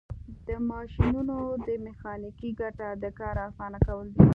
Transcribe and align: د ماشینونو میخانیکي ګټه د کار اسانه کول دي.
د 0.47 0.49
ماشینونو 0.71 1.35
میخانیکي 1.85 2.49
ګټه 2.61 2.87
د 3.03 3.05
کار 3.19 3.35
اسانه 3.47 3.79
کول 3.87 4.07
دي. 4.13 4.23